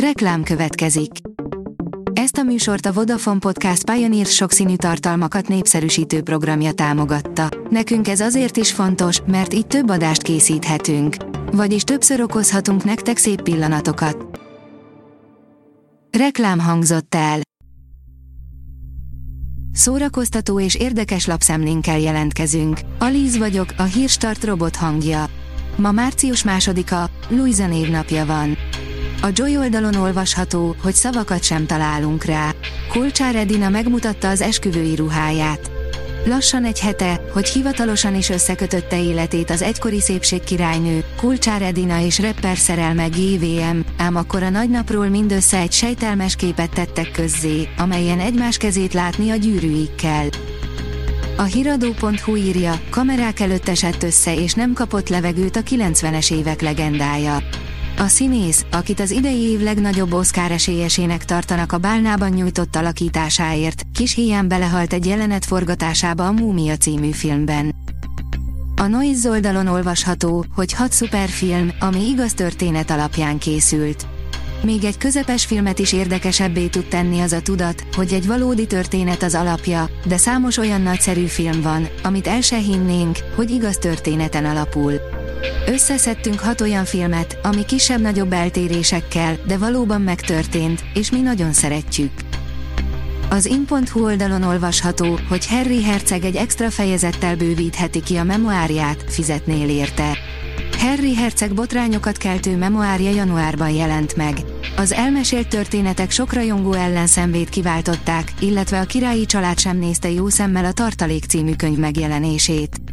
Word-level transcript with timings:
Reklám 0.00 0.42
következik. 0.42 1.10
Ezt 2.12 2.36
a 2.36 2.42
műsort 2.42 2.86
a 2.86 2.92
Vodafone 2.92 3.38
Podcast 3.38 3.90
Pioneer 3.90 4.26
sokszínű 4.26 4.76
tartalmakat 4.76 5.48
népszerűsítő 5.48 6.22
programja 6.22 6.72
támogatta. 6.72 7.48
Nekünk 7.70 8.08
ez 8.08 8.20
azért 8.20 8.56
is 8.56 8.72
fontos, 8.72 9.20
mert 9.26 9.54
így 9.54 9.66
több 9.66 9.90
adást 9.90 10.22
készíthetünk. 10.22 11.16
Vagyis 11.52 11.82
többször 11.82 12.20
okozhatunk 12.20 12.84
nektek 12.84 13.16
szép 13.16 13.42
pillanatokat. 13.42 14.40
Reklám 16.18 16.58
hangzott 16.58 17.14
el. 17.14 17.40
Szórakoztató 19.72 20.60
és 20.60 20.74
érdekes 20.74 21.26
lapszemlénkkel 21.26 21.98
jelentkezünk. 21.98 22.80
Alíz 22.98 23.38
vagyok, 23.38 23.74
a 23.76 23.82
hírstart 23.82 24.44
robot 24.44 24.76
hangja. 24.76 25.24
Ma 25.76 25.92
március 25.92 26.44
másodika, 26.44 27.10
Luisa 27.28 27.66
névnapja 27.66 28.26
van. 28.26 28.56
A 29.22 29.28
Joy 29.32 29.56
oldalon 29.56 29.94
olvasható, 29.94 30.76
hogy 30.82 30.94
szavakat 30.94 31.42
sem 31.42 31.66
találunk 31.66 32.24
rá. 32.24 32.54
Kulcsár 32.92 33.36
Edina 33.36 33.68
megmutatta 33.68 34.28
az 34.28 34.40
esküvői 34.40 34.94
ruháját. 34.94 35.70
Lassan 36.24 36.64
egy 36.64 36.80
hete, 36.80 37.20
hogy 37.32 37.48
hivatalosan 37.48 38.14
is 38.14 38.28
összekötötte 38.28 39.02
életét 39.02 39.50
az 39.50 39.62
egykori 39.62 40.00
szépségkirálynő, 40.00 41.04
Kulcsár 41.16 41.62
Edina 41.62 42.00
és 42.00 42.18
rapper 42.18 42.56
szerelme 42.56 43.06
GVM, 43.06 43.78
ám 43.96 44.16
akkor 44.16 44.42
a 44.42 44.50
nagynapról 44.50 45.08
mindössze 45.08 45.58
egy 45.58 45.72
sejtelmes 45.72 46.36
képet 46.36 46.70
tettek 46.70 47.10
közzé, 47.10 47.68
amelyen 47.76 48.20
egymás 48.20 48.56
kezét 48.56 48.92
látni 48.92 49.30
a 49.30 49.36
gyűrűikkel. 49.36 50.26
A 51.36 51.42
hiradó.hu 51.42 52.36
írja, 52.36 52.80
kamerák 52.90 53.40
előtt 53.40 53.68
esett 53.68 54.02
össze 54.02 54.34
és 54.34 54.52
nem 54.52 54.72
kapott 54.72 55.08
levegőt 55.08 55.56
a 55.56 55.60
90-es 55.60 56.32
évek 56.32 56.60
legendája. 56.60 57.38
A 57.98 58.06
színész, 58.06 58.64
akit 58.70 59.00
az 59.00 59.10
idei 59.10 59.40
év 59.40 59.60
legnagyobb 59.60 60.12
Oscar 60.12 60.50
esélyesének 60.50 61.24
tartanak 61.24 61.72
a 61.72 61.78
bálnában 61.78 62.30
nyújtott 62.30 62.76
alakításáért, 62.76 63.82
kis 63.94 64.14
híján 64.14 64.48
belehalt 64.48 64.92
egy 64.92 65.06
jelenet 65.06 65.44
forgatásába 65.44 66.26
a 66.26 66.32
Múmia 66.32 66.76
című 66.76 67.10
filmben. 67.10 67.74
A 68.76 68.86
Noise 68.86 69.30
oldalon 69.30 69.66
olvasható, 69.66 70.44
hogy 70.54 70.72
hat 70.72 70.92
szuperfilm, 70.92 71.72
ami 71.80 72.08
igaz 72.08 72.34
történet 72.34 72.90
alapján 72.90 73.38
készült. 73.38 74.06
Még 74.62 74.84
egy 74.84 74.98
közepes 74.98 75.44
filmet 75.44 75.78
is 75.78 75.92
érdekesebbé 75.92 76.66
tud 76.66 76.84
tenni 76.84 77.20
az 77.20 77.32
a 77.32 77.40
tudat, 77.40 77.86
hogy 77.92 78.12
egy 78.12 78.26
valódi 78.26 78.66
történet 78.66 79.22
az 79.22 79.34
alapja, 79.34 79.90
de 80.06 80.16
számos 80.16 80.56
olyan 80.56 80.80
nagyszerű 80.80 81.24
film 81.26 81.62
van, 81.62 81.88
amit 82.02 82.26
el 82.26 82.40
se 82.40 82.56
hinnénk, 82.56 83.18
hogy 83.36 83.50
igaz 83.50 83.76
történeten 83.76 84.44
alapul. 84.44 84.92
Összeszedtünk 85.66 86.40
hat 86.40 86.60
olyan 86.60 86.84
filmet, 86.84 87.38
ami 87.42 87.64
kisebb-nagyobb 87.64 88.32
eltérésekkel, 88.32 89.36
de 89.46 89.58
valóban 89.58 90.00
megtörtént, 90.00 90.84
és 90.94 91.10
mi 91.10 91.20
nagyon 91.20 91.52
szeretjük. 91.52 92.10
Az 93.30 93.46
in.hu 93.46 94.04
oldalon 94.04 94.42
olvasható, 94.42 95.18
hogy 95.28 95.46
Harry 95.46 95.82
Herceg 95.82 96.24
egy 96.24 96.36
extra 96.36 96.70
fejezettel 96.70 97.36
bővítheti 97.36 98.02
ki 98.02 98.16
a 98.16 98.24
memoárját, 98.24 99.04
fizetnél 99.08 99.68
érte. 99.68 100.18
Harry 100.78 101.14
Herceg 101.14 101.54
botrányokat 101.54 102.16
keltő 102.16 102.56
memoárja 102.56 103.10
januárban 103.10 103.70
jelent 103.70 104.16
meg. 104.16 104.36
Az 104.76 104.92
elmesélt 104.92 105.48
történetek 105.48 106.10
sok 106.10 106.32
rajongó 106.32 106.72
ellenszenvét 106.72 107.48
kiváltották, 107.48 108.32
illetve 108.40 108.80
a 108.80 108.84
királyi 108.84 109.26
család 109.26 109.58
sem 109.58 109.78
nézte 109.78 110.10
jó 110.10 110.28
szemmel 110.28 110.64
a 110.64 110.72
Tartalék 110.72 111.24
című 111.24 111.54
könyv 111.54 111.78
megjelenését. 111.78 112.85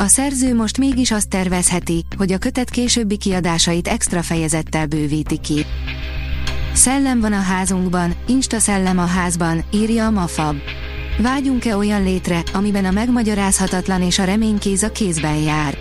A 0.00 0.06
szerző 0.06 0.54
most 0.54 0.78
mégis 0.78 1.10
azt 1.10 1.28
tervezheti, 1.28 2.04
hogy 2.16 2.32
a 2.32 2.38
kötet 2.38 2.70
későbbi 2.70 3.16
kiadásait 3.16 3.88
extra 3.88 4.22
fejezettel 4.22 4.86
bővíti 4.86 5.38
ki. 5.38 5.66
Szellem 6.72 7.20
van 7.20 7.32
a 7.32 7.40
házunkban, 7.40 8.14
insta 8.26 8.58
szellem 8.58 8.98
a 8.98 9.04
házban, 9.04 9.64
írja 9.72 10.06
a 10.06 10.10
Mafab. 10.10 10.56
Vágyunk-e 11.18 11.76
olyan 11.76 12.02
létre, 12.02 12.42
amiben 12.52 12.84
a 12.84 12.90
megmagyarázhatatlan 12.90 14.02
és 14.02 14.18
a 14.18 14.24
reménykéz 14.24 14.82
a 14.82 14.92
kézben 14.92 15.36
jár? 15.36 15.76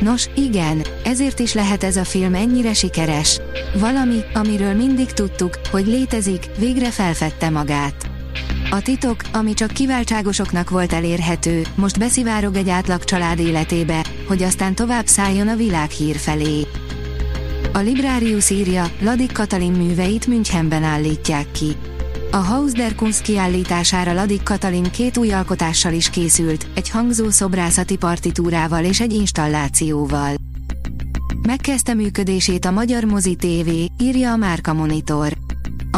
Nos, 0.00 0.28
igen, 0.36 0.82
ezért 1.04 1.38
is 1.38 1.52
lehet 1.52 1.84
ez 1.84 1.96
a 1.96 2.04
film 2.04 2.34
ennyire 2.34 2.74
sikeres. 2.74 3.40
Valami, 3.78 4.18
amiről 4.34 4.74
mindig 4.74 5.12
tudtuk, 5.12 5.58
hogy 5.70 5.86
létezik, 5.86 6.50
végre 6.58 6.90
felfedte 6.90 7.50
magát. 7.50 8.17
A 8.70 8.82
titok, 8.82 9.16
ami 9.32 9.54
csak 9.54 9.70
kiváltságosoknak 9.70 10.70
volt 10.70 10.92
elérhető, 10.92 11.62
most 11.74 11.98
beszivárog 11.98 12.56
egy 12.56 12.68
átlag 12.68 13.04
család 13.04 13.38
életébe, 13.38 14.04
hogy 14.26 14.42
aztán 14.42 14.74
tovább 14.74 15.06
szálljon 15.06 15.48
a 15.48 15.56
világhír 15.56 16.16
felé. 16.16 16.66
A 17.72 17.78
Librarius 17.78 18.50
írja, 18.50 18.90
Ladik 19.00 19.32
Katalin 19.32 19.72
műveit 19.72 20.26
Münchenben 20.26 20.82
állítják 20.82 21.50
ki. 21.50 21.76
A 22.30 22.36
Haus 22.36 22.72
der 22.72 22.94
Kunst 22.94 23.20
kiállítására 23.20 24.12
Ladik 24.12 24.42
Katalin 24.42 24.90
két 24.90 25.16
új 25.16 25.32
alkotással 25.32 25.92
is 25.92 26.10
készült, 26.10 26.66
egy 26.74 26.90
hangzó 26.90 27.30
szobrászati 27.30 27.96
partitúrával 27.96 28.84
és 28.84 29.00
egy 29.00 29.12
installációval. 29.12 30.34
Megkezdte 31.46 31.94
működését 31.94 32.64
a 32.64 32.70
Magyar 32.70 33.04
Mozi 33.04 33.36
TV, 33.36 33.68
írja 34.02 34.32
a 34.32 34.36
Márka 34.36 34.72
Monitor. 34.72 35.32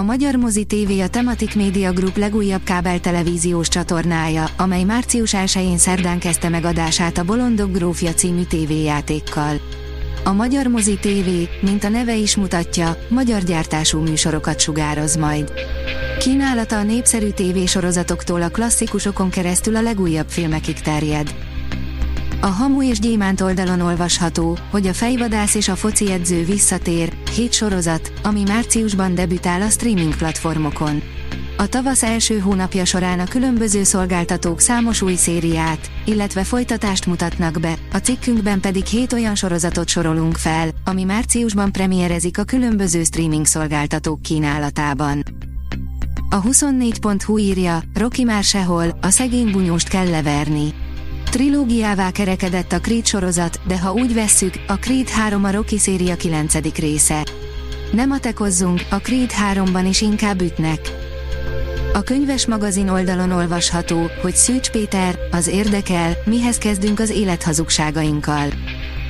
A 0.00 0.02
Magyar 0.02 0.34
Mozi 0.34 0.64
TV 0.64 1.00
a 1.00 1.08
Tematik 1.08 1.54
Media 1.54 1.92
Group 1.92 2.16
legújabb 2.16 2.62
kábel 2.62 3.00
televíziós 3.00 3.68
csatornája, 3.68 4.48
amely 4.56 4.82
március 4.82 5.34
1-én 5.36 5.78
szerdán 5.78 6.18
kezdte 6.18 6.48
meg 6.48 6.64
adását 6.64 7.18
a 7.18 7.24
Bolondok 7.24 7.72
Grófja 7.72 8.14
című 8.14 8.42
tévéjátékkal. 8.42 9.60
A 10.24 10.32
Magyar 10.32 10.66
Mozi 10.66 10.98
TV, 11.00 11.28
mint 11.60 11.84
a 11.84 11.88
neve 11.88 12.16
is 12.16 12.36
mutatja, 12.36 12.96
magyar 13.08 13.42
gyártású 13.42 14.00
műsorokat 14.00 14.60
sugároz 14.60 15.16
majd. 15.16 15.52
Kínálata 16.18 16.76
a 16.78 16.82
népszerű 16.82 17.28
tévésorozatoktól 17.30 18.42
a 18.42 18.48
klasszikusokon 18.48 19.30
keresztül 19.30 19.76
a 19.76 19.82
legújabb 19.82 20.28
filmekig 20.28 20.80
terjed. 20.80 21.34
A 22.42 22.46
Hamu 22.46 22.82
és 22.82 22.98
Gyémánt 22.98 23.40
oldalon 23.40 23.80
olvasható, 23.80 24.58
hogy 24.70 24.86
a 24.86 24.94
fejvadász 24.94 25.54
és 25.54 25.68
a 25.68 25.76
foci 25.76 26.10
edző 26.10 26.44
visszatér, 26.44 27.12
hét 27.34 27.52
sorozat, 27.52 28.12
ami 28.22 28.42
márciusban 28.46 29.14
debütál 29.14 29.62
a 29.62 29.68
streaming 29.68 30.16
platformokon. 30.16 31.02
A 31.56 31.66
tavasz 31.66 32.02
első 32.02 32.38
hónapja 32.38 32.84
során 32.84 33.20
a 33.20 33.24
különböző 33.24 33.82
szolgáltatók 33.82 34.60
számos 34.60 35.02
új 35.02 35.14
szériát, 35.14 35.90
illetve 36.04 36.44
folytatást 36.44 37.06
mutatnak 37.06 37.60
be, 37.60 37.74
a 37.92 37.96
cikkünkben 37.96 38.60
pedig 38.60 38.84
hét 38.84 39.12
olyan 39.12 39.34
sorozatot 39.34 39.88
sorolunk 39.88 40.36
fel, 40.36 40.68
ami 40.84 41.04
márciusban 41.04 41.72
premierezik 41.72 42.38
a 42.38 42.44
különböző 42.44 43.04
streaming 43.04 43.46
szolgáltatók 43.46 44.22
kínálatában. 44.22 45.22
A 46.30 46.42
24.hu 46.42 47.38
írja, 47.38 47.82
Rocky 47.94 48.24
már 48.24 48.44
sehol, 48.44 48.98
a 49.00 49.10
szegény 49.10 49.50
bunyóst 49.50 49.88
kell 49.88 50.08
leverni. 50.08 50.74
Trilógiává 51.30 52.10
kerekedett 52.10 52.72
a 52.72 52.80
Creed 52.80 53.06
sorozat, 53.06 53.60
de 53.66 53.78
ha 53.78 53.92
úgy 53.92 54.14
vesszük, 54.14 54.54
a 54.66 54.74
Creed 54.74 55.08
3 55.08 55.44
a 55.44 55.50
Rocky 55.50 55.78
széria 55.78 56.16
9. 56.16 56.78
része. 56.78 57.26
Nem 57.92 58.10
atekozzunk, 58.10 58.80
a 58.90 58.96
Creed 58.96 59.30
3-ban 59.52 59.84
is 59.88 60.00
inkább 60.00 60.40
ütnek. 60.40 60.80
A 61.92 62.00
könyves 62.00 62.46
magazin 62.46 62.88
oldalon 62.88 63.30
olvasható, 63.30 64.10
hogy 64.22 64.34
Szűcs 64.34 64.70
Péter, 64.70 65.18
az 65.30 65.46
érdekel, 65.46 66.12
mihez 66.24 66.58
kezdünk 66.58 67.00
az 67.00 67.10
élethazugságainkkal. 67.10 68.48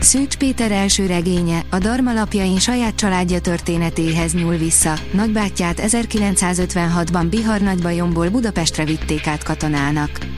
Szűcs 0.00 0.36
Péter 0.36 0.72
első 0.72 1.06
regénye, 1.06 1.62
a 1.70 1.78
Darma 1.78 2.12
lapjain 2.12 2.58
saját 2.58 2.94
családja 2.94 3.40
történetéhez 3.40 4.34
nyúl 4.34 4.56
vissza, 4.56 4.94
nagybátyját 5.12 5.82
1956-ban 5.86 7.26
Bihar 7.30 7.60
nagybajomból 7.60 8.28
Budapestre 8.28 8.84
vitték 8.84 9.26
át 9.26 9.42
katonának. 9.42 10.29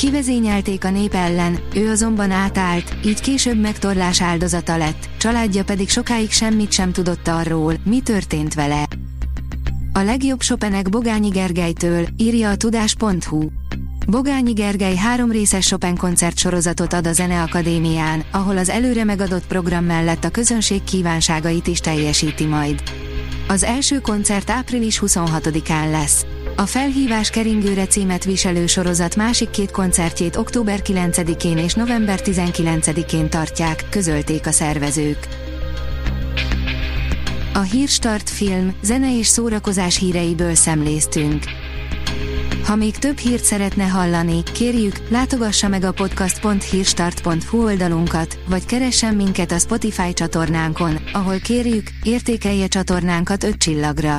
Kivezényelték 0.00 0.84
a 0.84 0.90
nép 0.90 1.14
ellen, 1.14 1.58
ő 1.74 1.90
azonban 1.90 2.30
átállt, 2.30 2.96
így 3.04 3.20
később 3.20 3.60
megtorlás 3.60 4.22
áldozata 4.22 4.76
lett, 4.76 5.08
családja 5.18 5.64
pedig 5.64 5.88
sokáig 5.88 6.30
semmit 6.30 6.72
sem 6.72 6.92
tudott 6.92 7.28
arról, 7.28 7.74
mi 7.84 8.00
történt 8.00 8.54
vele. 8.54 8.86
A 9.92 9.98
legjobb 9.98 10.40
Chopinek 10.40 10.88
Bogányi 10.88 11.28
Gergelytől, 11.28 12.06
írja 12.16 12.50
a 12.50 12.56
tudás.hu. 12.56 13.48
Bogányi 14.06 14.52
Gergely 14.52 14.96
három 14.96 15.30
részes 15.30 15.66
Chopin 15.66 15.96
koncert 15.96 16.38
sorozatot 16.38 16.92
ad 16.92 17.06
a 17.06 17.12
Zeneakadémián, 17.12 18.24
ahol 18.30 18.58
az 18.58 18.68
előre 18.68 19.04
megadott 19.04 19.46
program 19.46 19.84
mellett 19.84 20.24
a 20.24 20.30
közönség 20.30 20.84
kívánságait 20.84 21.66
is 21.66 21.80
teljesíti 21.80 22.44
majd. 22.44 22.82
Az 23.48 23.62
első 23.62 23.98
koncert 23.98 24.50
április 24.50 25.02
26-án 25.06 25.90
lesz. 25.90 26.26
A 26.56 26.66
felhívás 26.66 27.30
keringőre 27.30 27.86
címet 27.86 28.24
viselő 28.24 28.66
sorozat 28.66 29.16
másik 29.16 29.50
két 29.50 29.70
koncertjét 29.70 30.36
október 30.36 30.80
9-én 30.84 31.58
és 31.58 31.74
november 31.74 32.20
19-én 32.24 33.30
tartják, 33.30 33.84
közölték 33.90 34.46
a 34.46 34.50
szervezők. 34.50 35.28
A 37.54 37.60
Hírstart 37.60 38.30
film, 38.30 38.74
zene 38.82 39.18
és 39.18 39.26
szórakozás 39.26 39.98
híreiből 39.98 40.54
szemléztünk. 40.54 41.44
Ha 42.64 42.76
még 42.76 42.98
több 42.98 43.18
hírt 43.18 43.44
szeretne 43.44 43.84
hallani, 43.84 44.42
kérjük, 44.42 44.96
látogassa 45.08 45.68
meg 45.68 45.84
a 45.84 45.92
podcast.hírstart.hu 45.92 47.64
oldalunkat, 47.64 48.38
vagy 48.48 48.66
keressen 48.66 49.14
minket 49.14 49.52
a 49.52 49.58
Spotify 49.58 50.12
csatornánkon, 50.12 50.96
ahol 51.12 51.38
kérjük, 51.38 51.90
értékelje 52.02 52.66
csatornánkat 52.66 53.44
5 53.44 53.56
csillagra. 53.56 54.18